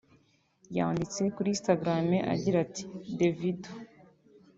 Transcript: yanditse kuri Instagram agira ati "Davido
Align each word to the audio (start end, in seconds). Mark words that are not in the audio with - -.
yanditse 0.77 1.21
kuri 1.35 1.47
Instagram 1.55 2.09
agira 2.33 2.57
ati 2.65 2.83
"Davido 3.17 3.71